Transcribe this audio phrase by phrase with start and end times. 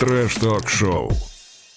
[0.00, 1.12] Трэш-ток-шоу.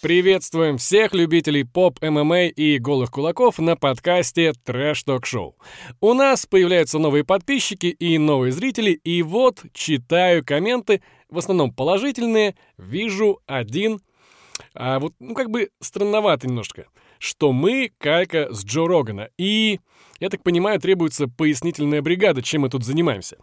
[0.01, 5.55] Приветствуем всех любителей поп-ММА и голых кулаков на подкасте Трэш Ток Шоу.
[6.01, 12.55] У нас появляются новые подписчики и новые зрители, и вот читаю комменты, в основном положительные,
[12.79, 13.99] вижу один,
[14.73, 16.87] а вот, ну, как бы странновато немножко,
[17.19, 19.79] что мы калька с Джо Рогана, и,
[20.19, 23.37] я так понимаю, требуется пояснительная бригада, чем мы тут занимаемся.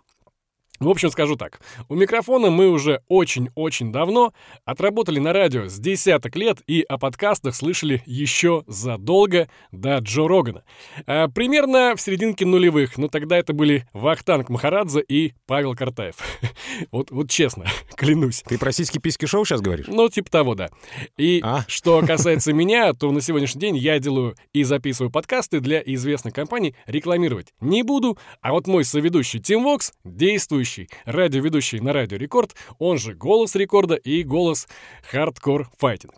[0.80, 1.60] В общем, скажу так.
[1.88, 4.32] У микрофона мы уже очень-очень давно
[4.64, 10.64] отработали на радио с десяток лет и о подкастах слышали еще задолго до Джо Рогана.
[11.06, 16.16] А, примерно в серединке нулевых, но тогда это были Вахтанг Махарадзе и Павел Картаев.
[16.90, 17.66] вот, вот честно,
[17.96, 18.42] клянусь.
[18.44, 19.86] Ты про сиськи-письки шоу сейчас говоришь?
[19.86, 20.70] Ну, типа того, да.
[21.16, 21.64] И А.
[21.68, 26.74] что касается меня, то на сегодняшний день я делаю и записываю подкасты для известных компаний.
[26.86, 30.63] Рекламировать не буду, а вот мой соведущий Тим Вокс, действующий
[31.04, 34.66] радиоведущий на Радио Рекорд, он же голос рекорда и голос
[35.10, 36.14] Hardcore Fighting.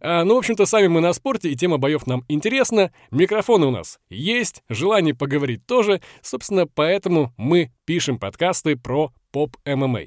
[0.00, 2.92] А, ну, в общем-то, сами мы на спорте, и тема боев нам интересна.
[3.10, 6.00] Микрофоны у нас есть, желание поговорить тоже.
[6.22, 10.06] Собственно, поэтому мы пишем подкасты про поп-ММА.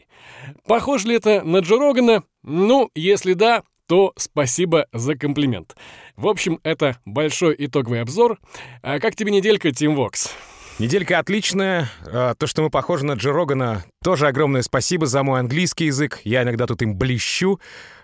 [0.68, 2.24] Похоже ли это на Джо Рогана?
[2.44, 5.76] Ну, если да, то спасибо за комплимент.
[6.16, 8.40] В общем, это большой итоговый обзор.
[8.82, 10.34] А как тебе неделька, Тим Вокс?
[10.80, 11.90] Неделька отличная.
[12.06, 16.20] А, То, что мы похожи на Джо Рогана, тоже огромное спасибо за мой английский язык.
[16.24, 17.60] Я иногда тут им блещу.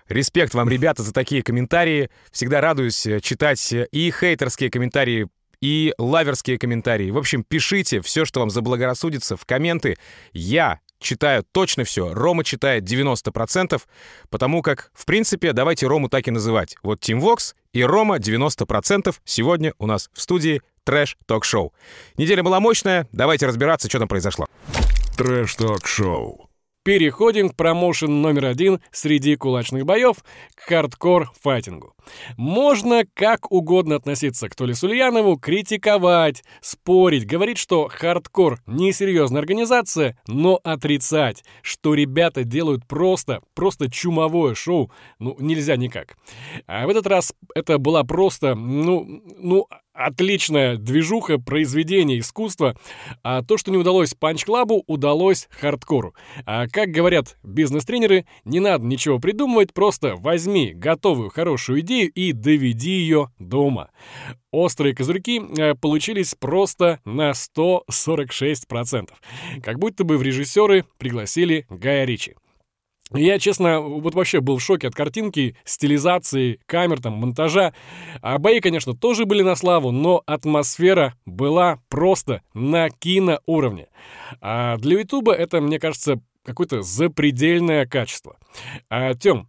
[0.08, 2.10] Респект вам, ребята, за такие комментарии.
[2.30, 5.28] Всегда радуюсь э, читать э, и хейтерские комментарии,
[5.60, 7.10] и лаверские комментарии.
[7.10, 9.96] В общем, пишите все, что вам заблагорассудится, в комменты.
[10.32, 12.14] Я читаю точно все.
[12.14, 13.80] Рома читает 90%,
[14.30, 16.76] потому как, в принципе, давайте Рому так и называть.
[16.82, 21.72] Вот Тим Вокс и Рома 90% сегодня у нас в студии Трэш Ток Шоу.
[22.16, 24.46] Неделя была мощная, давайте разбираться, что там произошло.
[25.16, 26.48] Трэш-ток-шоу.
[26.82, 30.16] Переходим к промоушен номер один среди кулачных боев
[30.56, 31.92] к Hardcore Fighting у.
[32.36, 40.58] Можно как угодно относиться к Толе Сульянову, критиковать, спорить, говорить, что Hardcore — несерьезная организация, но
[40.64, 44.90] отрицать, что ребята делают просто, просто чумовое шоу,
[45.20, 46.16] ну, нельзя никак.
[46.66, 52.76] А в этот раз это была просто, ну, ну, отличная движуха, произведение искусства.
[53.22, 56.14] А то, что не удалось Punch Club у, удалось хардкору.
[56.46, 62.90] А как говорят бизнес-тренеры, не надо ничего придумывать, просто возьми готовую хорошую идею и доведи
[62.90, 63.90] ее до ума.
[64.52, 69.10] Острые козырьки э, получились просто на 146%.
[69.62, 72.34] Как будто бы в режиссеры пригласили Гая Ричи.
[73.12, 77.74] Я, честно, вот вообще был в шоке от картинки, стилизации, камер, там, монтажа.
[78.22, 83.88] А бои, конечно, тоже были на славу, но атмосфера была просто на киноуровне.
[84.40, 88.38] А для Ютуба это, мне кажется, какое-то запредельное качество.
[88.88, 89.48] А, Тём,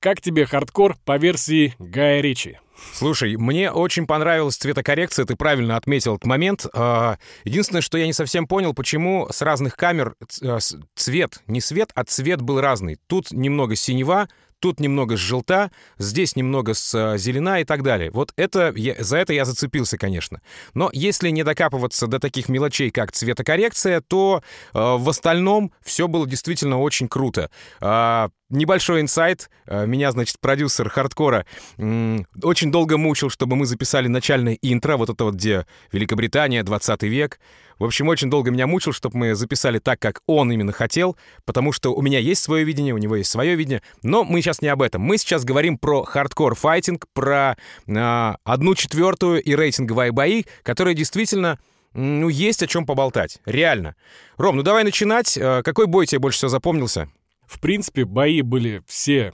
[0.00, 2.58] как тебе хардкор по версии Гая Ричи?
[2.94, 6.66] Слушай, мне очень понравилась цветокоррекция, ты правильно отметил этот момент.
[6.72, 10.58] А, Единственное, что я не совсем понял, почему с разных камер а,
[10.94, 12.98] цвет, не свет, а цвет был разный.
[13.06, 14.28] Тут немного синева,
[14.60, 18.10] тут немного с желта, здесь немного с а, зелена и так далее.
[18.12, 20.40] Вот это, я- за это я зацепился, конечно.
[20.72, 26.26] Но если не докапываться до таких мелочей, как цветокоррекция, то а, в остальном все было
[26.26, 27.50] действительно очень круто.
[27.82, 29.48] А, Небольшой инсайт.
[29.66, 31.46] А, Меня, значит, продюсер хардкора
[31.78, 37.38] очень долго мучил, чтобы мы записали начальное интро, вот это вот, где Великобритания, 20 век.
[37.78, 41.16] В общем, очень долго меня мучил, чтобы мы записали так, как он именно хотел,
[41.46, 43.82] потому что у меня есть свое видение, у него есть свое видение.
[44.02, 45.00] Но мы сейчас не об этом.
[45.00, 47.56] Мы сейчас говорим про хардкор файтинг, про
[47.88, 51.58] а, одну четвертую и рейтинговые бои, которые действительно
[51.94, 53.38] ну, есть о чем поболтать.
[53.46, 53.96] Реально.
[54.36, 55.38] Ром, ну давай начинать.
[55.40, 57.08] А, Какой бой тебе больше всего запомнился?
[57.50, 59.32] В принципе, бои были все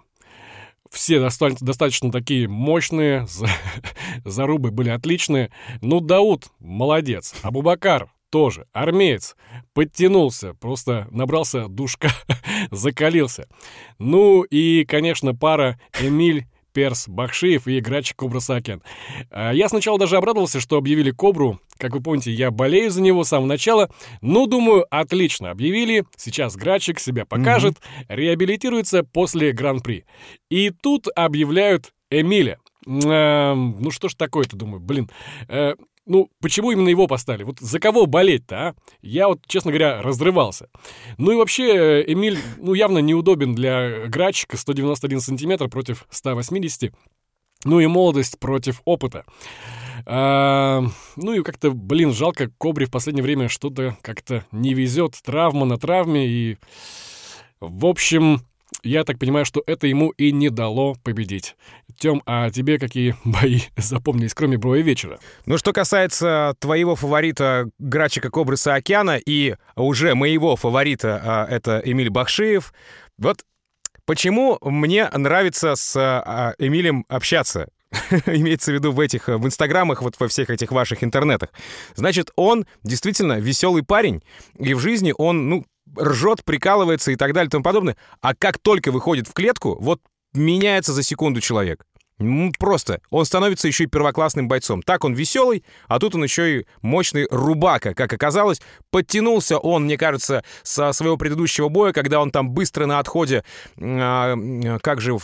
[0.91, 3.49] все доста- достаточно такие мощные, за-
[4.25, 5.50] зарубы были отличные.
[5.82, 9.37] Ну, Дауд молодец, Абубакар тоже, армеец,
[9.75, 12.09] подтянулся, просто набрался душка,
[12.71, 13.49] закалился.
[13.99, 18.83] Ну и, конечно, пара Эмиль Перс Бахшиев и играч Кобра Сакен.
[19.30, 21.59] А, Я сначала даже обрадовался, что объявили Кобру.
[21.78, 23.91] Как вы помните, я болею за него с самого начала.
[24.21, 26.05] Ну, думаю, отлично объявили.
[26.17, 27.77] Сейчас Грачик себя покажет,
[28.09, 30.05] реабилитируется после Гран-при.
[30.51, 32.59] И тут объявляют Эмиля.
[32.87, 35.11] Эм, ну что ж такое-то, думаю, блин.
[35.49, 35.75] Э,
[36.07, 37.43] ну, почему именно его поставили?
[37.43, 38.75] Вот за кого болеть-то, а?
[39.03, 40.69] Я вот, честно говоря, разрывался.
[41.19, 46.93] Ну и вообще, э, Эмиль, ну, явно неудобен для грачика 191 сантиметр против 180.
[47.65, 49.25] Ну и молодость против опыта.
[50.05, 50.83] А,
[51.17, 55.15] ну и как-то, блин, жалко, Кобре в последнее время что-то как-то не везет.
[55.25, 56.59] Травма на травме и...
[57.59, 58.43] В общем,
[58.83, 61.57] я так понимаю, что это ему и не дало победить.
[61.99, 65.19] Тём, а тебе какие бои запомнились, кроме боя вечера?
[65.47, 72.11] Ну, что касается твоего фаворита Грачика Кобрыса Океана и уже моего фаворита, а, это Эмиль
[72.11, 72.73] Бахшиев,
[73.19, 73.45] вот
[74.07, 77.69] почему мне нравится с а, Эмилем общаться?
[78.27, 81.51] имеется в виду в этих, в инстаграмах, вот во всех этих ваших интернетах.
[81.95, 84.23] Значит, он действительно веселый парень,
[84.59, 85.67] и в жизни он, ну,
[85.99, 87.97] ржет, прикалывается и так далее и тому подобное.
[88.21, 90.01] А как только выходит в клетку, вот
[90.35, 91.87] меняется за секунду человек.
[92.59, 93.01] Просто.
[93.10, 94.83] Он становится еще и первоклассным бойцом.
[94.83, 97.95] Так он веселый, а тут он еще и мощный рубака.
[97.95, 98.60] Как оказалось,
[98.91, 103.45] подтянулся он, мне кажется, со своего предыдущего боя, когда он там быстро на отходе...
[103.78, 104.34] А,
[104.83, 105.18] как же...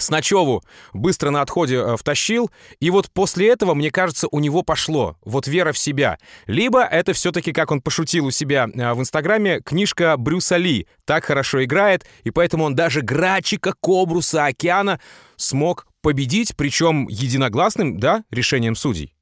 [0.00, 0.62] Сночеву
[0.92, 2.50] быстро на отходе э, втащил,
[2.80, 6.18] и вот после этого, мне кажется, у него пошло вот вера в себя.
[6.46, 11.24] Либо это все-таки, как он пошутил у себя э, в Инстаграме, книжка Брюса Ли так
[11.24, 15.00] хорошо играет, и поэтому он даже Грачика, Кобруса, Океана
[15.36, 19.14] смог победить, причем единогласным, да, решением судей.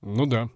[0.00, 0.48] Ну да.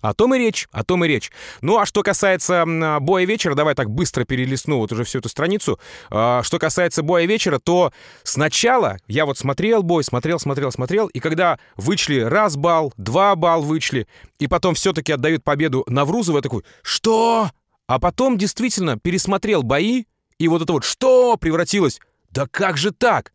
[0.00, 1.30] О том и речь, о том и речь.
[1.62, 5.28] Ну, а что касается а, боя вечера, давай так быстро перелистну вот уже всю эту
[5.28, 5.80] страницу.
[6.10, 11.20] А, что касается боя вечера, то сначала я вот смотрел бой, смотрел, смотрел, смотрел, и
[11.20, 14.06] когда вычли раз балл, два балл вычли,
[14.38, 17.50] и потом все-таки отдают победу Наврузову, я такой, что?
[17.86, 20.04] А потом действительно пересмотрел бои,
[20.38, 22.00] и вот это вот что превратилось?
[22.30, 23.32] Да как же так?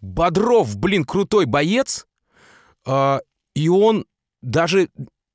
[0.00, 2.06] Бодров, блин, крутой боец,
[2.84, 3.20] э,
[3.54, 4.04] и он
[4.42, 4.88] даже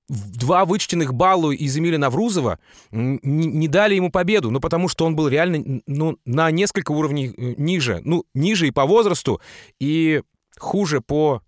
[0.10, 2.60] два вычтенных балла из Эмиля Наврузова
[2.92, 7.56] не дали ему победу, ну, потому что он был реально ну, на несколько уровней э,
[7.58, 8.02] ниже.
[8.04, 9.42] Ну, ниже и по возрасту,
[9.80, 10.22] и
[10.58, 11.42] хуже по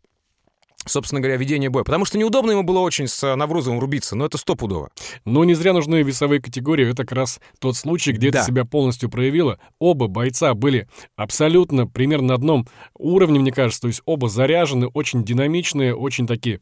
[0.86, 1.84] собственно говоря, ведение боя.
[1.84, 4.90] Потому что неудобно ему было очень с Наврузовым рубиться, но это стопудово.
[5.26, 6.90] Но не зря нужны весовые категории.
[6.90, 8.40] Это как раз тот случай, где да.
[8.40, 9.60] это себя полностью проявило.
[9.78, 12.68] Оба бойца были абсолютно примерно на одном
[12.98, 13.82] уровне, мне кажется.
[13.82, 16.60] То есть оба заряжены, очень динамичные, очень такие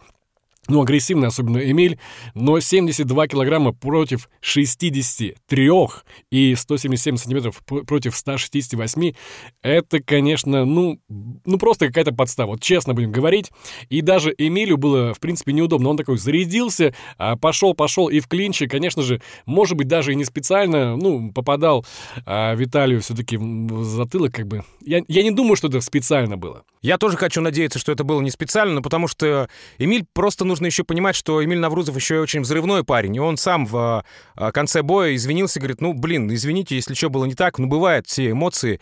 [0.67, 1.99] ну, агрессивный, особенно Эмиль,
[2.33, 5.71] но 72 килограмма против 63
[6.31, 9.13] и 177 сантиметров против 168,
[9.61, 13.51] это, конечно, ну, ну просто какая-то подстава, вот честно будем говорить.
[13.89, 15.89] И даже Эмилю было, в принципе, неудобно.
[15.89, 20.95] Он такой зарядился, а и в клинче, конечно же, может быть, даже и не специально,
[20.95, 21.85] ну, попадал
[22.25, 24.63] а Виталию все-таки в затылок, как бы.
[24.81, 26.63] Я, я не думаю, что это специально было.
[26.81, 30.83] Я тоже хочу надеяться, что это было не специально, потому что Эмиль просто нужно еще
[30.83, 34.03] понимать, что Эмиль Наврузов еще и очень взрывной парень, и он сам в
[34.35, 38.07] а, конце боя извинился, говорит, ну, блин, извините, если что было не так, ну, бывает,
[38.07, 38.79] все эмоции.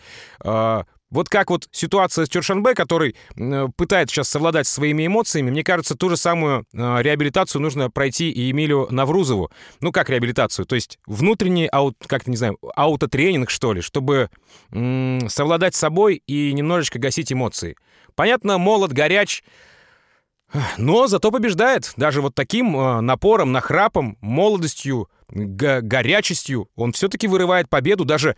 [1.10, 5.94] Вот как вот ситуация с Чуршанбе, который э, пытается сейчас совладать своими эмоциями, мне кажется,
[5.94, 9.50] ту же самую э, реабилитацию нужно пройти и Эмилю Наврузову.
[9.80, 10.66] Ну, как реабилитацию?
[10.66, 14.30] То есть внутренний, аут, как-то, не знаю, аутотренинг, что ли, чтобы
[14.72, 17.76] м- совладать с собой и немножечко гасить эмоции.
[18.16, 19.44] Понятно, молод, горяч,
[20.76, 21.92] но зато побеждает.
[21.96, 28.36] Даже вот таким э, напором, нахрапом, молодостью, горячестью он все-таки вырывает победу даже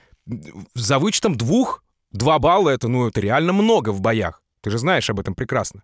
[0.75, 1.83] за вычетом двух.
[2.13, 4.43] Два балла— это, ну, это реально много в боях.
[4.61, 5.83] Ты же знаешь об этом прекрасно.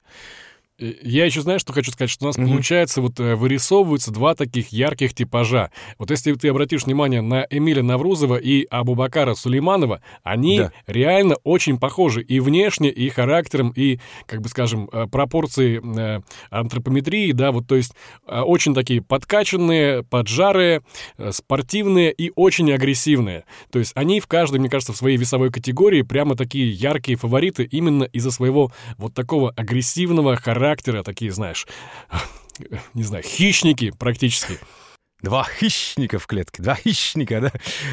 [0.76, 2.49] Я еще знаю, что хочу сказать, что у нас mm-hmm.
[2.49, 5.71] получается вот э, вырисовываются два таких ярких типажа.
[5.99, 10.73] Вот если ты обратишь внимание на Эмиля Наврузова и Абубакара Сулейманова, они да.
[10.88, 17.31] реально очень похожи и внешне, и характером, и, как бы скажем, э, пропорции э, антропометрии,
[17.31, 17.93] да, вот то есть
[18.26, 20.83] очень такие подкачанные, поджарые,
[21.31, 23.45] спортивные и очень агрессивные.
[23.71, 27.62] То есть они в каждой, мне кажется, в своей весовой категории прямо такие яркие фавориты
[27.62, 31.66] именно из-за своего вот такого агрессивного характера характера, такие, знаешь,
[32.94, 34.59] не знаю, хищники практически.
[35.21, 37.52] Два хищника в клетке, два хищника, да,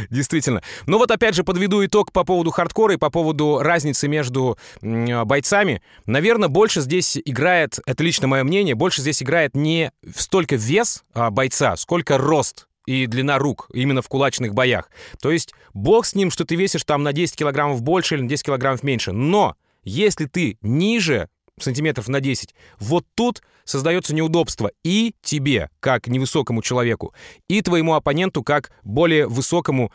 [0.09, 0.61] действительно.
[0.85, 5.81] Ну вот опять же подведу итог по поводу хардкора и по поводу разницы между бойцами.
[6.05, 11.29] Наверное, больше здесь играет, это лично мое мнение, больше здесь играет не столько вес а,
[11.29, 14.89] бойца, сколько рост и длина рук именно в кулачных боях.
[15.21, 18.29] То есть бог с ним, что ты весишь там на 10 килограммов больше или на
[18.29, 19.11] 10 килограммов меньше.
[19.13, 21.29] Но если ты ниже
[21.59, 22.53] сантиметров на 10.
[22.79, 27.13] Вот тут создается неудобство и тебе, как невысокому человеку,
[27.47, 29.91] и твоему оппоненту, как более высокому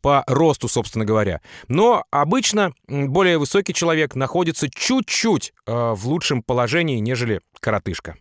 [0.00, 1.40] по росту, собственно говоря.
[1.68, 8.16] Но обычно более высокий человек находится чуть-чуть э, в лучшем положении, нежели коротышка.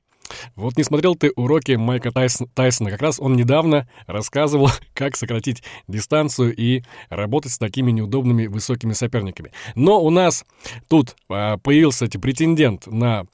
[0.55, 2.91] Вот не смотрел ты уроки Майка Тайсона, Тайсона.
[2.91, 9.51] Как раз он недавно рассказывал, как сократить дистанцию и работать с такими неудобными высокими соперниками.
[9.75, 10.45] Но у нас
[10.87, 13.25] тут а, появился претендент на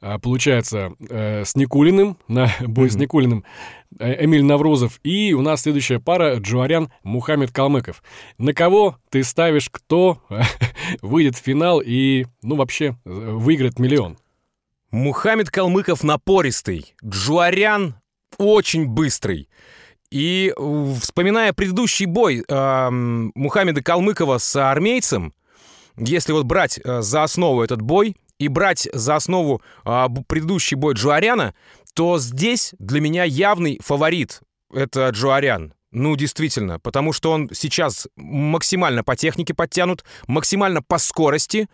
[0.00, 2.90] а, получается, э, с Никулиным, на бой mm-hmm.
[2.90, 3.44] с Никулиным,
[3.98, 5.00] Эмиль Наврузов.
[5.02, 8.02] И у нас следующая пара Джуарян Мухаммед Калмыков.
[8.38, 10.20] На кого ты ставишь, кто
[11.02, 14.18] выйдет в финал и, ну, вообще, э, выиграет миллион?
[14.94, 17.96] Мухаммед Калмыков напористый, Джуарян
[18.38, 19.48] очень быстрый.
[20.12, 20.54] И
[21.00, 25.34] вспоминая предыдущий бой э, Мухаммеда Калмыкова с армейцем,
[25.96, 30.94] если вот брать э, за основу этот бой и брать за основу э, предыдущий бой
[30.94, 31.54] Джуаряна,
[31.94, 35.73] то здесь для меня явный фаворит— это Джуарян.
[35.94, 41.68] Ну, действительно, потому что он сейчас максимально по технике подтянут, максимально по скорости.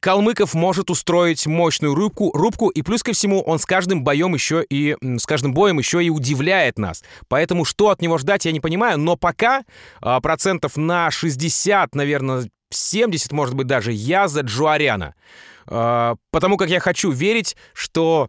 [0.00, 4.64] Калмыков может устроить мощную рубку, рубку, и плюс ко всему он с каждым боем еще
[4.68, 7.04] и с каждым боем еще и удивляет нас.
[7.28, 8.98] Поэтому что от него ждать, я не понимаю.
[8.98, 9.62] Но пока
[10.00, 15.14] а, процентов на 60, наверное, 70, может быть, даже я за Джуаряна.
[15.68, 18.28] А, потому как я хочу верить, что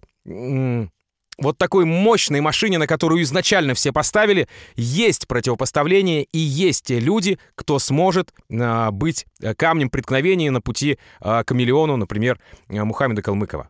[1.37, 7.39] вот такой мощной машине, на которую изначально все поставили, есть противопоставление и есть те люди,
[7.55, 12.39] кто сможет а, быть э, камнем преткновения на пути а, к миллиону, например,
[12.69, 13.69] а, Мухаммеда Калмыкова.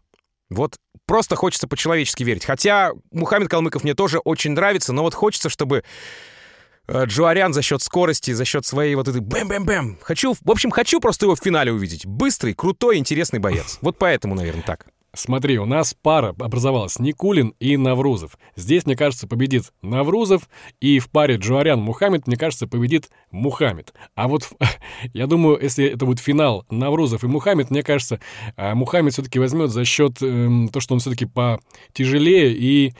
[0.49, 2.45] Вот просто хочется по-человечески верить.
[2.45, 5.83] Хотя Мухаммед Калмыков мне тоже очень нравится, но вот хочется, чтобы
[6.87, 9.97] э, Джуарян за счет скорости, за счет своей вот этой бэм-бэм-бэм.
[10.01, 12.05] Хочу, в общем, хочу просто его в финале увидеть.
[12.05, 13.77] Быстрый, крутой, интересный боец.
[13.81, 14.87] Вот поэтому, наверное, так.
[15.17, 18.37] Смотри, у нас пара образовалась Никулин и Наврузов.
[18.55, 20.47] Здесь, мне кажется, победит Наврузов,
[20.79, 23.95] и в паре Джуарян Мухаммед, мне кажется, победит Мухаммед.
[24.13, 24.47] А вот
[25.13, 28.19] я думаю, если это будет финал Наврузов и Мухаммед, мне кажется,
[28.55, 32.93] а, Мухаммед все-таки возьмет за счет э, то, что он все-таки потяжелее и,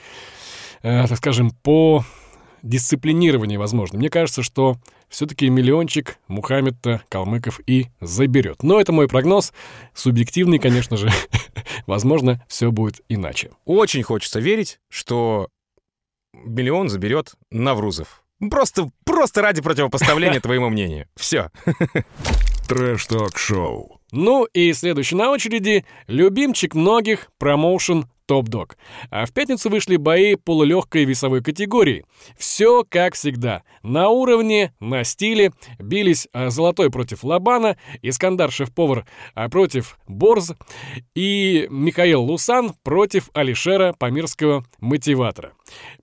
[0.81, 2.03] э, так скажем, по
[2.63, 3.99] дисциплинированию, возможно.
[3.99, 4.77] Мне кажется, что
[5.09, 8.63] все-таки миллиончик Мухаммед-то Калмыков и заберет.
[8.63, 9.53] Но это мой прогноз,
[9.93, 11.09] субъективный, конечно же.
[11.87, 13.51] Возможно, все будет иначе.
[13.65, 15.49] Очень хочется верить, что
[16.33, 18.23] миллион заберет Наврузов.
[18.51, 21.07] Просто, просто ради противопоставления твоему мнению.
[21.15, 21.49] Все.
[22.67, 24.01] Трэш-ток-шоу.
[24.11, 28.77] Ну и следующий на очереди— любимчик многих промоушен топ-дог.
[29.09, 32.05] А в пятницу вышли бои полулегкой весовой категории.
[32.37, 33.63] Все как всегда.
[33.81, 35.53] На уровне, на стиле.
[35.79, 40.51] Бились а, Золотой против Лабана, Искандар Шеф-повар а, против Борз
[41.15, 45.53] и Михаил Лусан против Алишера Памирского мотиватора.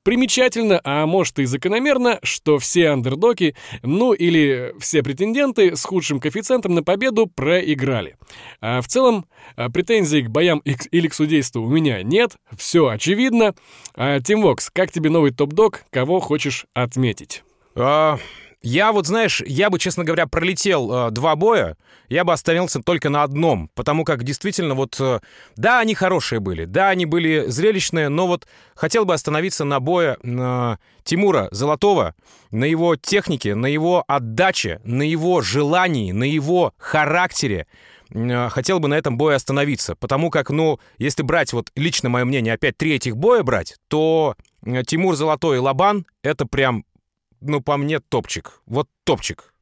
[0.02, 6.74] Примечательно, а может и закономерно, что все андердоки, ну или все претенденты с худшим коэффициентом
[6.74, 8.16] на победу проиграли.
[8.60, 9.26] А в целом
[9.56, 12.13] а, претензий к боям или к судейству у меня нет,
[12.56, 13.54] все очевидно.
[13.94, 17.42] А, Тимвокс, как тебе новый топ-дог, кого хочешь отметить?
[17.74, 18.18] А,
[18.64, 21.76] я вот, знаешь, я бы, честно говоря, пролетел э, два боя,
[22.08, 25.20] я бы остановился только на одном, потому как действительно вот, э,
[25.56, 30.16] да, они хорошие были, да, они были зрелищные, но вот хотел бы остановиться на бое
[30.22, 32.14] э, Тимура Золотого,
[32.50, 37.66] на его технике, на его отдаче, на его желании, на его характере.
[38.14, 42.24] Э, хотел бы на этом бое остановиться, потому как, ну, если брать вот лично мое
[42.24, 46.86] мнение, опять три этих боя брать, то э, Тимур Золотой и Лабан— это прям
[47.44, 48.60] ну, по мне, топчик.
[48.66, 49.54] Вот топчик.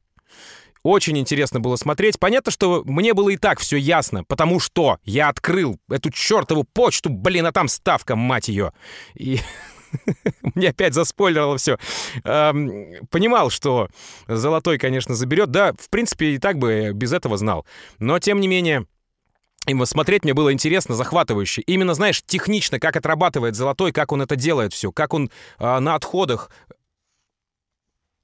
[0.83, 2.19] Очень интересно было смотреть.
[2.19, 7.09] Понятно, что мне было и так все ясно, потому что я открыл эту чертову почту,
[7.09, 8.73] блин, а там ставка, мать ее.
[9.15, 9.39] И
[10.55, 11.77] мне опять заспойлерило все.
[12.23, 13.87] Понимал, что
[14.27, 15.51] Золотой, конечно, заберет.
[15.51, 17.65] Да, в принципе, и так бы без этого знал.
[17.99, 18.85] Но, тем не менее,
[19.65, 21.61] и смотреть мне было интересно, захватывающе.
[21.61, 25.95] Именно, знаешь, технично, как отрабатывает Золотой, как он это делает все, как он э, на
[25.95, 26.51] отходах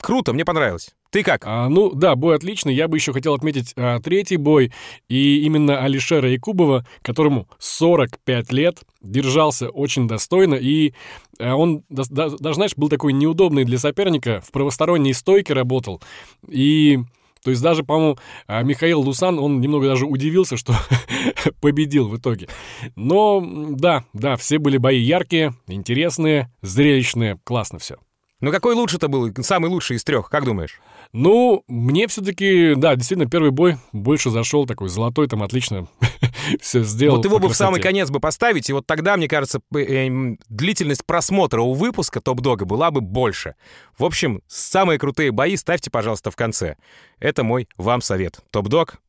[0.02, 0.96] Круто, мне понравилось.
[1.12, 1.42] Ты как?
[1.46, 2.74] А, ну да, бой отличный.
[2.74, 4.72] Я бы еще хотел отметить а, третий бой.
[5.08, 10.56] И именно Алишера Якубова, которому 45 лет, держался очень достойно.
[10.56, 10.94] И
[11.40, 14.42] а, он, да, даже, знаешь, был такой неудобный для соперника.
[14.46, 16.02] В правосторонней стойке работал.
[16.48, 17.00] И...
[17.42, 20.76] То есть даже, по-моему, а, Михаил Лусан, он немного даже удивился, что
[21.62, 22.50] победил в итоге.
[22.96, 23.42] Но
[23.72, 27.96] да, да, все были бои яркие, интересные, зрелищные, классно все.
[28.42, 30.80] Ну какой лучше-то был, самый лучший из трех, как думаешь?
[31.12, 35.88] Ну, мне все-таки, да, действительно, первый бой больше зашел, такой золотой, там отлично
[36.62, 37.18] все сделал.
[37.18, 41.06] Вот его бы в самый конец бы поставить, и вот тогда, мне кажется, э, длительность
[41.06, 43.56] просмотра у выпуска Top Dog а была бы больше.
[43.98, 46.78] В общем, самые крутые бои ставьте, пожалуйста, в конце.
[47.20, 48.40] Это мой вам совет.
[48.52, 49.02] Top Dog,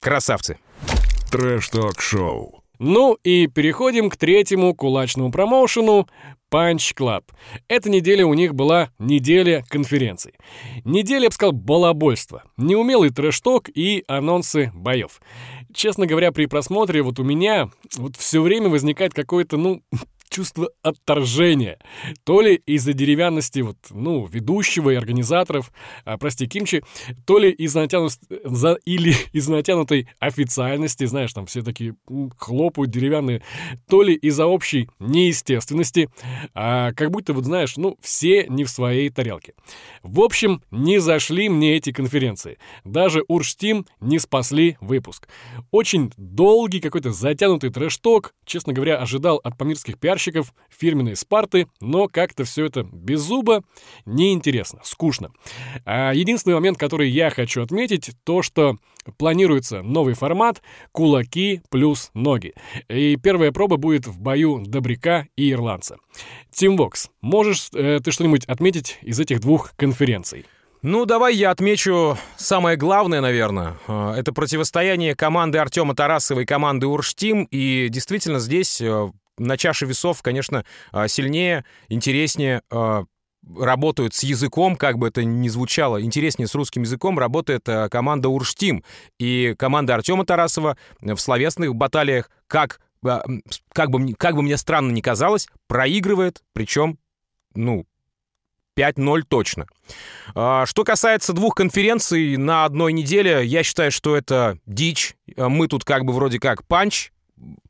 [0.00, 0.58] красавцы.
[1.30, 2.62] Трэш-ток-шоу.
[2.80, 6.08] Ну и переходим к третьему кулачному промоушену
[6.52, 7.24] Punch Club.
[7.68, 10.34] Эта неделя у них была неделя конференций.
[10.84, 12.42] Неделя, я бы сказал, балабольства.
[12.58, 15.22] Неумелый трэш-ток и анонсы боев.
[15.72, 19.82] Честно говоря, при просмотре вот у меня вот все время возникает какое-то, ну,
[20.32, 21.78] чувство отторжения.
[22.24, 25.70] То ли из-за деревянности вот, ну, ведущего и организаторов,
[26.04, 26.82] а, прости, Кимчи,
[27.26, 28.12] то ли из-за натянут...
[28.44, 28.78] за...
[28.84, 31.94] или из натянутой официальности, знаешь, там все такие
[32.38, 33.42] хлопают деревянные,
[33.88, 36.08] то ли из-за общей неестественности,
[36.54, 39.54] а как будто, вот знаешь, ну, все не в своей тарелке.
[40.02, 42.58] В общем, не зашли мне эти конференции.
[42.84, 45.28] Даже Урштим не спасли выпуск.
[45.70, 52.08] Очень долгий какой-то затянутый трэш-ток, честно говоря, ожидал от памирских пиарщиков пиарщиков, фирменные спарты, но
[52.08, 53.62] как-то все это без зуба,
[54.06, 55.32] неинтересно, скучно.
[55.84, 58.78] А единственный момент, который я хочу отметить, то, что
[59.18, 60.62] планируется новый формат
[60.92, 62.54] «Кулаки плюс ноги».
[62.88, 65.96] И первая проба будет в бою Добряка и Ирландца.
[66.50, 70.46] Тим Вокс, можешь э, ты что-нибудь отметить из этих двух конференций?
[70.84, 73.76] Ну, давай я отмечу самое главное, наверное.
[73.86, 77.44] Э, это противостояние команды Артема Тарасова и команды Урштим.
[77.52, 83.04] И действительно здесь э, на чаше весов, конечно, а, сильнее, интереснее а,
[83.58, 88.28] работают с языком, как бы это ни звучало, интереснее с русским языком работает а, команда
[88.28, 88.84] Урштим.
[89.18, 92.80] И команда Артема Тарасова в словесных баталиях, как,
[93.72, 96.98] как, бы, как бы мне странно ни казалось, проигрывает, причем,
[97.54, 97.86] ну,
[98.74, 99.66] 5-0 точно.
[100.30, 105.14] Что касается двух конференций на одной неделе, я считаю, что это дичь.
[105.36, 107.12] Мы тут как бы вроде как punch,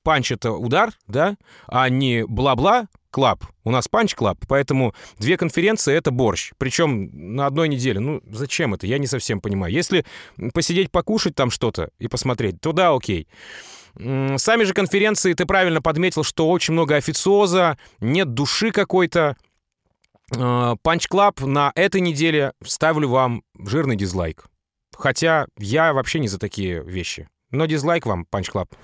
[0.03, 1.37] punch— это удар, да,
[1.67, 3.45] а не бла-бла, club.
[3.65, 6.53] У нас Punch Club, поэтому две конференции— это борщ.
[6.59, 8.01] Причем на одной неделе.
[8.01, 8.87] Ну, зачем это?
[8.87, 9.73] Я не совсем понимаю.
[9.73, 10.05] Если
[10.53, 13.29] посидеть, покушать там что-то и посмотреть, то да, окей.
[13.95, 19.37] Сами же конференции, ты правильно подметил, что очень много официоза, нет души какой-то.
[20.31, 24.47] Punch Club на этой неделе ставлю вам жирный дизлайк.
[24.97, 27.29] Хотя я вообще не за такие вещи.
[27.51, 28.75] Но дизлайк вам, Punch Club.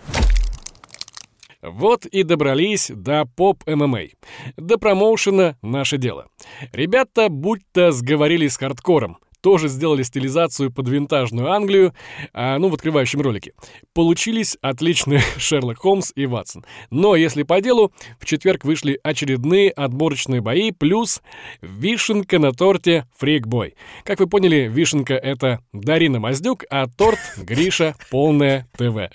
[1.62, 4.08] Вот и добрались до поп-ММА.
[4.56, 6.28] До промоушена «Наше дело».
[6.72, 11.94] Ребята будто сговорились с хардкором тоже сделали стилизацию под винтажную Англию,
[12.32, 13.52] а, ну, в открывающем ролике.
[13.94, 16.64] Получились отличные Шерлок Холмс и Ватсон.
[16.90, 21.22] Но если по делу, в четверг вышли очередные отборочные бои, плюс
[21.62, 23.74] вишенка на торте Фрикбой.
[24.04, 29.10] Как вы поняли, вишенка— это Дарина Маздюк, а торт— Гриша Полное ТВ.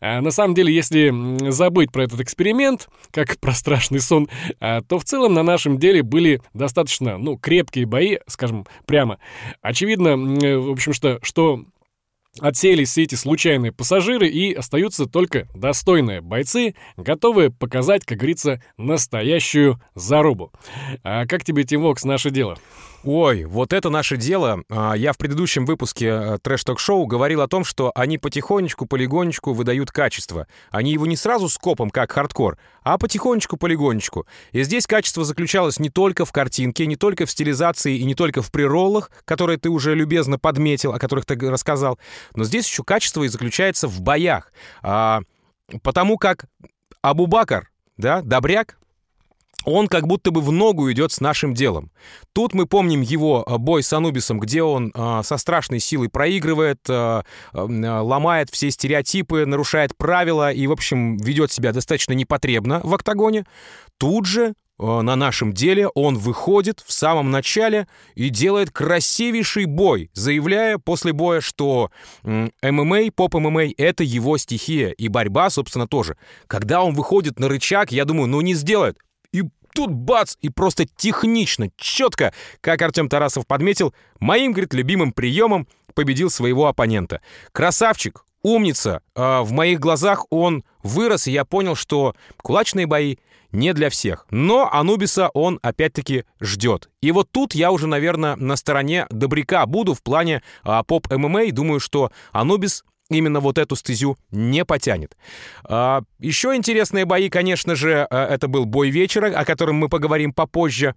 [0.00, 4.28] А на самом деле, если забыть про этот эксперимент, как про страшный сон,
[4.60, 9.18] а, то в целом на нашем деле были достаточно, ну, крепкие бои, скажем прямо,
[9.62, 10.08] Очевидно,
[10.44, 11.64] э, в общем, что, что
[12.40, 19.82] Отсеялись все эти случайные пассажиры и остаются только достойные бойцы, готовые показать, как говорится, настоящую
[19.94, 20.50] зарубу.
[21.04, 22.56] А как тебе, Тим Вокс, наше дело?
[23.04, 24.62] Ой, вот это наше дело.
[24.70, 29.90] А, я в предыдущем выпуске э, трэш-ток-шоу говорил о том, что они потихонечку, полегонечку выдают
[29.90, 30.46] качество.
[30.70, 34.26] Они его не сразу скопом, как хардкор, а потихонечку, полегонечку.
[34.52, 38.40] И здесь качество заключалось не только в картинке, не только в стилизации и не только
[38.40, 41.98] в прероллах, которые ты уже любезно подметил, о которых ты рассказал,
[42.36, 44.52] но здесь еще качество и заключается в боях.
[44.80, 45.22] А,
[45.82, 46.44] потому как
[47.00, 48.76] Абубакар, да, Добряк,
[49.64, 51.90] он как будто бы в ногу идет с нашим делом.
[52.32, 56.80] Тут мы помним его э, бой с Анубисом, где он э, со страшной силой проигрывает,
[56.88, 57.22] э,
[57.52, 63.44] ломает все стереотипы, нарушает правила и, в общем, ведет себя достаточно непотребно в октагоне.
[63.98, 70.78] Тут же на нашем деле он выходит в самом начале и делает красивейший бой, заявляя
[70.78, 71.90] после боя, что
[72.24, 76.16] ММА, поп-ММА— это его стихия, и борьба, собственно, тоже.
[76.48, 78.98] Когда он выходит на рычаг, я думаю, ну не сделает,
[79.72, 86.30] тут бац, и просто технично, четко, как Артем Тарасов подметил, моим, говорит, любимым приемом победил
[86.30, 87.20] своего оппонента.
[87.52, 89.02] Красавчик, умница.
[89.14, 93.16] А в моих глазах он вырос, и я понял, что кулачные бои
[93.52, 94.26] не для всех.
[94.30, 96.88] Но Анубиса он опять-таки ждет.
[97.02, 101.52] И вот тут я уже, наверное, на стороне Добряка буду в плане а, поп-ММА.
[101.52, 102.82] Думаю, что Анубис
[103.18, 105.16] именно вот эту стезю не потянет.
[105.64, 110.32] А, еще интересные бои, конечно же, э, это был бой вечера, о котором мы поговорим
[110.32, 110.94] попозже.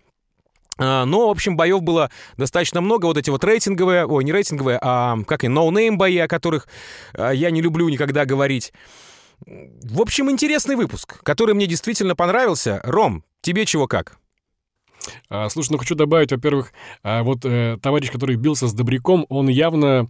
[0.78, 3.06] А, но, в общем, боев было достаточно много.
[3.06, 6.68] Вот эти вот рейтинговые, ой, не рейтинговые, а как их, ноунейм бои, о которых
[7.14, 8.74] э, я не люблю никогда говорить.
[9.46, 12.82] В общем, интересный выпуск, который мне действительно понравился.
[12.84, 14.18] Ром, тебе чего как?
[15.30, 19.48] А, слушай, ну хочу добавить, во-первых, а, вот э, товарищ, который бился с Добряком, он
[19.48, 20.10] явно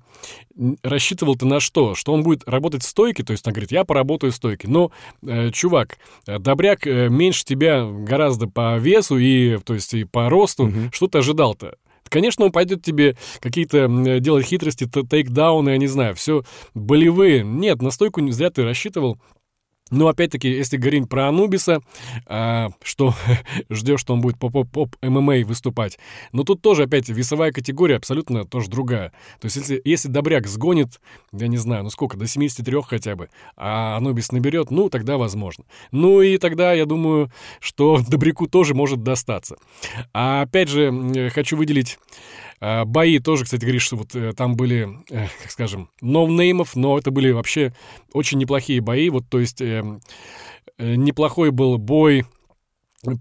[0.84, 1.96] рассчитывал-то на что?
[1.96, 4.68] Что он будет работать в стойке, то есть он говорит, я поработаю в стойке.
[4.68, 4.92] Но,
[5.26, 10.68] э, чувак, э, Добряк меньше тебя гораздо по весу и, то есть, и по росту.
[10.68, 10.90] Mm-hmm.
[10.94, 11.76] Что ты ожидал-то?
[12.10, 13.88] Конечно, он пойдет тебе какие-то
[14.20, 17.44] делать хитрости, тейкдауны, я не знаю, все болевые.
[17.44, 19.18] Нет, на стойку зря ты рассчитывал.
[19.92, 21.80] Но опять-таки, если говорить про Анубиса,
[22.26, 23.14] а, что
[23.70, 26.00] ждешь, что он будет поп-поп ММА выступать,
[26.32, 29.10] но тут тоже опять весовая категория абсолютно тоже другая.
[29.40, 31.00] То есть если, если Добряк сгонит,
[31.32, 35.66] я не знаю, ну сколько, до 73 хотя бы, а Анубис наберет, ну тогда возможно.
[35.92, 39.56] Ну и тогда я думаю, что Добряку тоже может достаться.
[40.14, 42.00] А опять же, хочу выделить
[42.60, 47.12] бои тоже, кстати, говоришь, что вот э, там были, э, как скажем, ноунеймов, но это
[47.12, 47.74] были вообще
[48.14, 49.10] очень неплохие бои.
[49.10, 49.84] Вот, то есть э,
[50.78, 52.26] неплохой был бой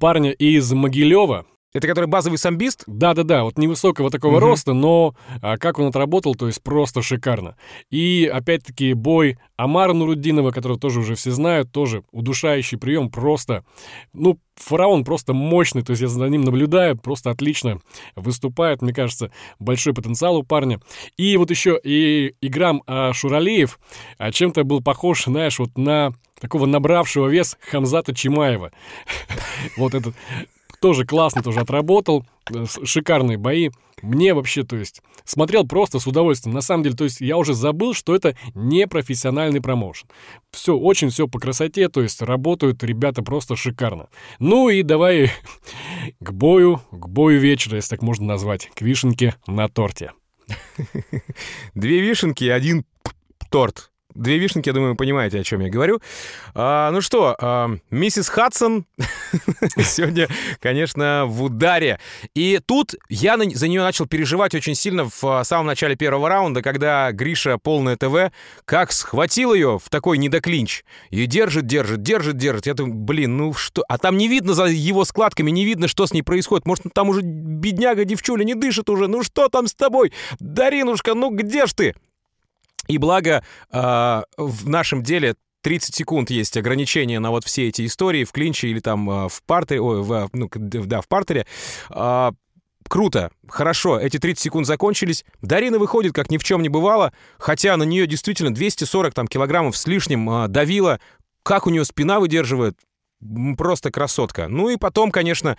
[0.00, 2.84] парня из Могилева, это который базовый самбист?
[2.86, 4.46] Да-да-да, вот невысокого такого угу.
[4.46, 7.56] роста, но а, как он отработал, то есть просто шикарно.
[7.90, 13.64] И опять-таки бой Амара Нуруддинова, которого тоже уже все знают, тоже удушающий прием, просто,
[14.12, 17.80] ну, фараон просто мощный, то есть я за ним наблюдаю, просто отлично
[18.14, 20.80] выступает, мне кажется, большой потенциал у парня.
[21.16, 23.80] И вот еще и Играм а, Шуралиев
[24.18, 28.70] а, чем-то был похож, знаешь, вот на такого набравшего вес Хамзата Чимаева.
[29.76, 30.14] Вот этот
[30.84, 33.70] тоже классно тоже отработал, э, шикарные бои.
[34.02, 36.54] Мне вообще, то есть, смотрел просто с удовольствием.
[36.54, 40.06] На самом деле, то есть, я уже забыл, что это не профессиональный промоушен.
[40.50, 44.10] Все, очень все по красоте, то есть, работают ребята просто шикарно.
[44.40, 45.32] Ну и давай
[46.20, 50.12] к бою, к бою вечера, если так можно назвать, к вишенке на торте.
[51.74, 52.84] Две вишенки и один
[53.50, 53.90] торт.
[54.14, 56.00] Две вишенки, я думаю, понимаете, о чем я говорю.
[56.54, 58.86] А, ну что, а, миссис Хадсон
[59.76, 60.28] сегодня,
[60.60, 61.98] конечно, в ударе.
[62.34, 66.28] И тут я на, за нее начал переживать очень сильно в а, самом начале первого
[66.28, 68.32] раунда, когда Гриша, полное ТВ,
[68.64, 70.84] как схватил ее в такой недоклинч.
[71.10, 72.66] И держит, держит, держит, держит.
[72.66, 73.84] Я думаю, блин, ну что?
[73.88, 76.66] А там не видно за его складками, не видно, что с ней происходит.
[76.66, 79.08] Может, там уже бедняга девчуля не дышит уже.
[79.08, 80.12] Ну что там с тобой?
[80.38, 81.94] Даринушка, ну где ж ты?
[82.88, 88.24] И благо э, в нашем деле 30 секунд есть ограничение на вот все эти истории
[88.24, 91.46] в клинче или там э, в партере, ой, в, ну, да, в партере.
[91.90, 92.32] Э,
[92.88, 95.24] круто, хорошо, эти 30 секунд закончились.
[95.42, 99.76] Дарина выходит, как ни в чем не бывало, хотя на нее действительно 240 там, килограммов
[99.76, 101.00] с лишним давило.
[101.42, 102.78] Как у нее спина выдерживает,
[103.56, 104.48] просто красотка.
[104.48, 105.58] Ну и потом, конечно,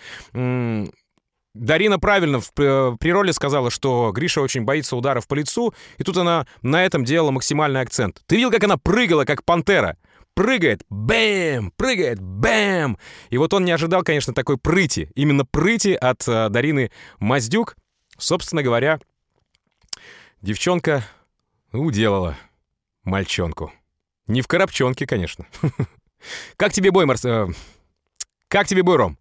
[1.55, 6.03] Дарина правильно в, э, при роли сказала, что Гриша очень боится ударов по лицу, и
[6.03, 8.21] тут она на этом делала максимальный акцент.
[8.25, 9.97] Ты видел, как она прыгала, как пантера?
[10.33, 12.97] Прыгает, бэм, прыгает, бэм.
[13.29, 15.09] И вот он не ожидал, конечно, такой прыти.
[15.15, 17.77] Именно прыти от э, Дарины Маздюк.
[18.17, 18.99] Собственно говоря,
[20.41, 21.05] девчонка
[21.71, 22.35] уделала
[23.05, 23.71] мальчонку.
[24.27, 25.45] Не в коробчонке, конечно.
[26.57, 27.23] Как тебе бой, Марс...
[27.23, 27.47] Э,
[28.47, 29.17] как тебе бой, Ром?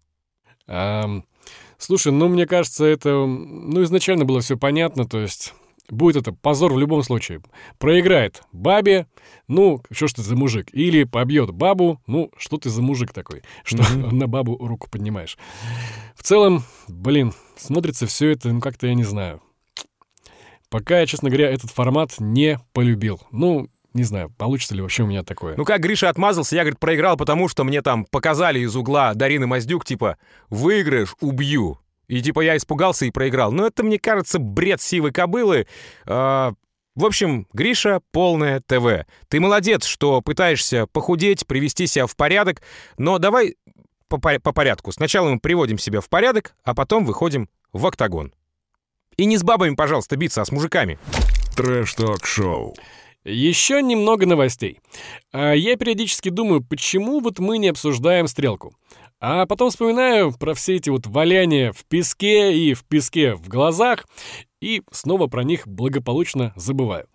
[1.77, 5.53] Слушай, ну, мне кажется, это, ну, изначально было все понятно, то есть
[5.89, 7.41] будет это позор в любом случае.
[7.77, 9.07] Проиграет бабе,
[9.47, 10.69] ну, что ж ты за мужик?
[10.73, 14.13] Или побьет бабу, ну, что ты за мужик такой, что mm-hmm.
[14.13, 15.37] на бабу руку поднимаешь.
[16.15, 19.41] В целом, блин, смотрится все это, ну, как-то я не знаю.
[20.69, 23.21] Пока я, честно говоря, этот формат не полюбил.
[23.31, 25.55] Ну, не знаю, получится ли вообще у меня такое.
[25.55, 29.47] Ну как Гриша отмазался, я, говорит, проиграл, потому что мне там показали из угла Дарины
[29.47, 30.17] Маздюк, типа,
[30.49, 31.79] выиграешь, убью.
[32.07, 33.53] И типа я испугался и проиграл.
[33.53, 35.65] Но это, мне кажется, бред сивой кобылы.
[36.05, 36.53] А,
[36.93, 39.07] в общем, Гриша, полное ТВ.
[39.29, 42.61] Ты молодец, что пытаешься похудеть, привести себя в порядок,
[42.97, 43.55] но давай
[44.09, 44.91] по, по порядку.
[44.91, 48.33] Сначала мы приводим себя в порядок, а потом выходим в октагон.
[49.15, 50.99] И не с бабами, пожалуйста, биться, а с мужиками.
[51.55, 52.75] Трэш-ток-шоу.
[53.25, 54.79] Еще немного новостей.
[55.33, 58.75] А, я периодически думаю, почему вот мы не обсуждаем стрелку.
[59.19, 64.05] А потом вспоминаю про все эти вот валяния в песке и в песке в глазах,
[64.61, 67.07] и снова про них благополучно забываю.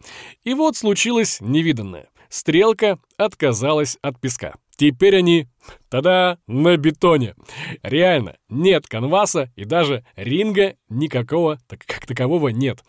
[0.43, 2.09] И вот случилось невиданное.
[2.29, 4.55] Стрелка отказалась от песка.
[4.81, 5.47] Теперь они,
[5.91, 7.35] тогда на бетоне.
[7.83, 12.83] Реально, нет канваса и даже ринга никакого так, как такового нет.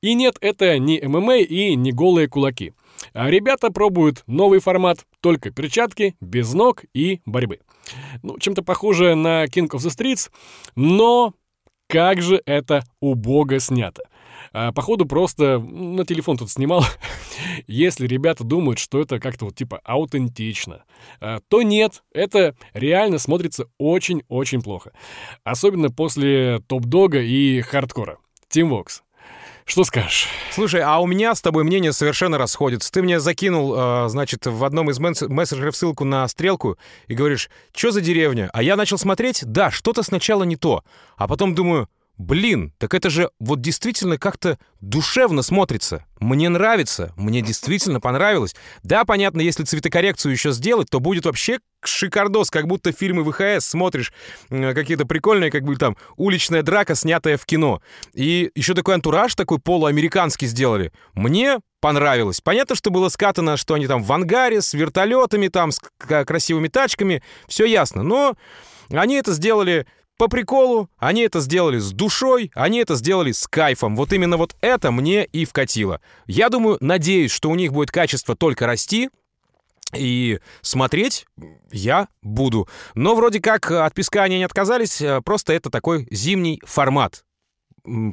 [0.00, 2.72] И нет, это не ММА и не голые кулаки.
[3.12, 7.58] А ребята пробуют новый формат, только перчатки, без ног и борьбы.
[8.22, 10.30] Ну, чем-то похоже на King of the Streets,
[10.74, 11.34] но
[11.86, 14.04] как же это убого снято.
[14.52, 16.84] А, походу, просто на телефон тут снимал.
[17.66, 20.84] Если ребята думают, что это как-то вот типа аутентично,
[21.20, 24.92] а, то нет, это реально смотрится очень-очень плохо.
[25.44, 28.18] Особенно после топ-дога и хардкора.
[28.50, 29.02] Team Vox.
[29.66, 30.28] Что скажешь?
[30.52, 32.90] Слушай, а у меня с тобой мнение совершенно расходится.
[32.92, 36.78] Ты мне закинул, э, значит, в одном из мессенджеров ссылку на стрелку
[37.08, 38.48] и говоришь, что за деревня?
[38.52, 40.84] А я начал смотреть, да, что-то сначала не то.
[41.16, 46.06] А потом думаю, Блин, так это же вот действительно как-то душевно смотрится.
[46.18, 48.54] Мне нравится, мне действительно понравилось.
[48.82, 54.14] Да, понятно, если цветокоррекцию еще сделать, то будет вообще шикардос, как будто фильмы ВХС смотришь,
[54.48, 57.82] какие-то прикольные, как бы там уличная драка, снятая в кино.
[58.14, 60.92] И еще такой антураж такой полуамериканский сделали.
[61.12, 62.40] Мне понравилось.
[62.40, 67.22] Понятно, что было скатано, что они там в ангаре, с вертолетами, там, с красивыми тачками,
[67.46, 68.02] все ясно.
[68.02, 68.36] Но
[68.90, 73.96] они это сделали по приколу, они это сделали с душой, они это сделали с кайфом.
[73.96, 76.00] Вот именно вот это мне и вкатило.
[76.26, 79.10] Я думаю, надеюсь, что у них будет качество только расти,
[79.94, 81.26] и смотреть
[81.70, 82.68] я буду.
[82.94, 87.24] Но вроде как от песка они не отказались, э, просто это такой зимний формат.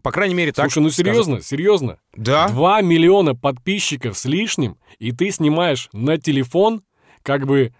[0.03, 0.65] По крайней мере, так.
[0.65, 1.45] Слушай, ну серьезно, скажут.
[1.47, 1.99] серьезно.
[2.15, 2.47] Да.
[2.49, 6.83] Два миллиона подписчиков с лишним, и ты снимаешь на телефон,
[7.23, 7.73] как бы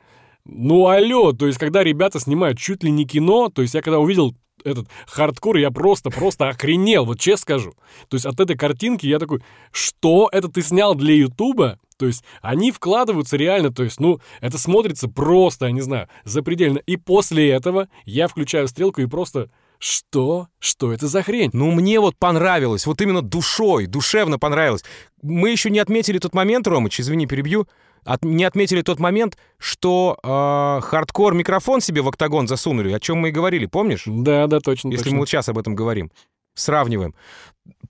[0.46, 4.00] ну, алло, то есть, когда ребята снимают чуть ли не кино, то есть, я когда
[4.00, 7.74] увидел этот хардкор, я просто-просто охренел, вот честно скажу.
[8.10, 11.80] То есть, от этой картинки я такой, что это ты снял для Ютуба?
[11.98, 16.80] То есть, они вкладываются реально, то есть, ну, это смотрится просто, я не знаю, запредельно.
[16.80, 19.50] И после этого я включаю стрелку и просто...
[19.80, 20.48] Что?
[20.60, 21.50] Что это за хрень?
[21.52, 24.86] Ну, мне вот понравилось, вот именно душой, душевно понравилось.
[25.22, 27.68] Мы еще не отметили тот момент, Ромыч, извини, перебью,
[28.06, 33.18] от, не отметили тот момент, что э, хардкор микрофон себе в октагон засунули, о чем
[33.18, 34.04] мы и говорили, помнишь?
[34.06, 34.90] Да, да, точно.
[34.90, 35.16] Если точно.
[35.16, 36.12] мы вот сейчас об этом говорим.
[36.56, 37.16] Сравниваем.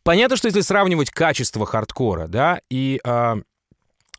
[0.03, 3.35] Понятно, что если сравнивать качество хардкора, да, и э,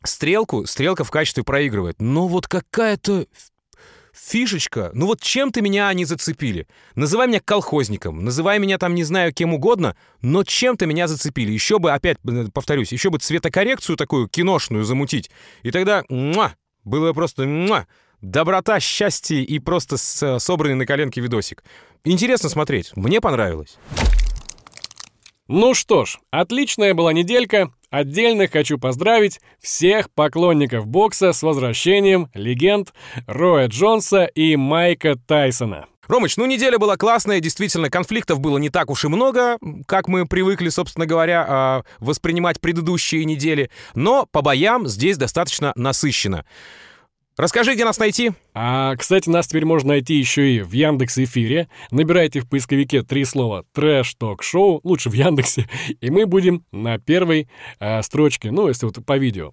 [0.03, 2.01] стрелку, стрелка в качестве проигрывает.
[2.01, 3.25] Но вот какая-то
[4.15, 6.67] фишечка, ну вот чем ты меня они зацепили?
[6.95, 11.51] Называй меня колхозником, называй меня там, не знаю, кем угодно, но чем-то меня зацепили.
[11.51, 15.29] Еще бы, опять э, повторюсь, еще бы цветокоррекцию такую киношную замутить.
[15.63, 17.87] И тогда, муа, было просто муа,
[18.21, 21.63] доброта, счастье и просто с, собранный на коленке видосик.
[22.03, 23.77] Интересно смотреть, мне понравилось.
[25.47, 27.71] Ну что ж, отличная была неделька.
[27.95, 32.93] Отдельно хочу поздравить всех поклонников бокса с возвращением легенд
[33.25, 35.85] Роя Джонса и Майка Тайсона.
[36.09, 40.27] Ромыч, ну неделя была классная, действительно, конфликтов было не так уж и много, как мы
[40.27, 46.43] привыкли, собственно говоря, а, воспринимать предыдущие недели, но по боям здесь достаточно насыщенно.
[47.37, 48.31] Расскажи, где нас найти.
[48.53, 51.67] А, кстати, нас теперь можно найти еще и в Яндекс Эфире.
[51.91, 55.67] Набирайте в поисковике три слова «Трэш Ток Шоу», лучше в Яндексе,
[55.99, 59.51] и мы будем на первой а, строчке, ну, если вот по видео.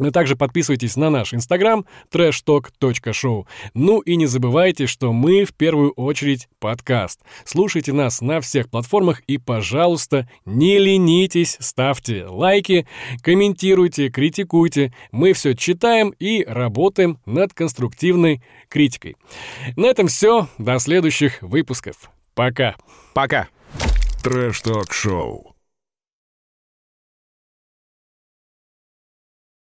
[0.00, 3.46] Но также подписывайтесь на наш инстаграм trashtalk.show.
[3.74, 7.20] Ну и не забывайте, что мы в первую очередь подкаст.
[7.44, 12.88] Слушайте нас на всех платформах и, пожалуйста, не ленитесь, ставьте лайки,
[13.22, 14.94] комментируйте, критикуйте.
[15.12, 19.16] Мы все читаем и работаем над конструктивной критикой.
[19.76, 20.48] На этом все.
[20.56, 22.10] До следующих выпусков.
[22.34, 22.74] Пока.
[23.12, 23.48] Пока.
[24.22, 25.49] Трэш-ток-шоу.